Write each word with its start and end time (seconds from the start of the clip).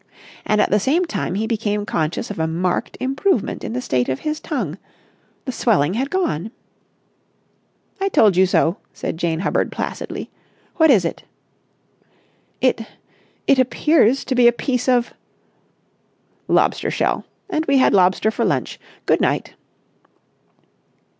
And 0.47 0.59
at 0.59 0.71
the 0.71 0.79
same 0.79 1.05
time 1.05 1.35
he 1.35 1.45
became 1.45 1.85
conscious 1.85 2.31
of 2.31 2.39
a 2.39 2.47
marked 2.47 2.97
improvement 2.99 3.63
in 3.63 3.73
the 3.73 3.81
state 3.83 4.09
of 4.09 4.21
his 4.21 4.39
tongue. 4.39 4.79
The 5.45 5.51
swelling 5.51 5.93
had 5.93 6.09
gone. 6.09 6.49
"I 7.99 8.09
told 8.09 8.35
you 8.35 8.47
so!" 8.47 8.77
said 8.93 9.15
Jane 9.17 9.41
Hubbard 9.41 9.71
placidly. 9.71 10.31
"What 10.77 10.89
is 10.89 11.05
it?" 11.05 11.21
"It—it 12.61 13.59
appears 13.59 14.25
to 14.25 14.33
be 14.33 14.47
a 14.47 14.51
piece 14.51 14.89
of...." 14.89 15.13
"Lobster 16.47 16.89
shell. 16.89 17.23
And 17.47 17.67
we 17.67 17.77
had 17.77 17.93
lobster 17.93 18.31
for 18.31 18.43
lunch. 18.43 18.79
Good 19.05 19.21
night." 19.21 19.53